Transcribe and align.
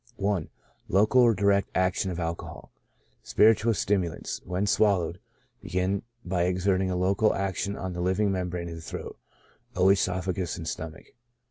I. 0.19 0.49
Local 0.87 1.21
or 1.21 1.35
direct 1.35 1.69
action 1.75 2.09
of 2.09 2.19
Alcohol.— 2.19 2.71
Spirituous 3.23 3.77
stimulants, 3.77 4.41
when 4.43 4.65
swallowed, 4.65 5.19
begin 5.61 6.01
by 6.25 6.45
exerting 6.45 6.89
a 6.89 6.95
local 6.95 7.35
action 7.35 7.77
on 7.77 7.93
the 7.93 8.01
lining 8.01 8.31
membrane 8.31 8.67
of 8.69 8.73
the 8.73 8.81
throat, 8.81 9.19
oesophagus, 9.75 10.57
and 10.57 10.67
stomach. 10.67 11.13